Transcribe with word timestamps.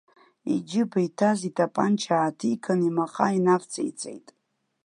Иџьыба 0.53 0.99
иҭаз 1.07 1.39
итапанча 1.49 2.13
ааҭиган 2.17 2.79
имаҟа 2.89 3.27
инавҵеиҵеит. 3.37 4.27